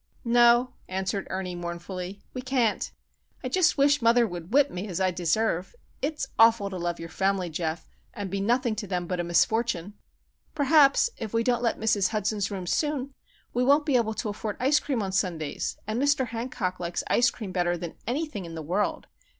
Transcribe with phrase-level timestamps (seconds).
[0.25, 2.91] "No," answered Ernie, mournfully, "we can't.
[3.43, 5.75] I just wish mother would whip me, as I deserve.
[6.01, 9.93] It's awful to love your family, Geof, and be nothing to them but a misfortune.
[10.55, 12.07] Perhaps, if we don't let Mrs.
[12.09, 13.13] Hudson's room soon,
[13.53, 16.29] we won't be able to afford ice cream on Sundays, and Mr.
[16.29, 19.05] Hancock likes ice cream better than anything in the world.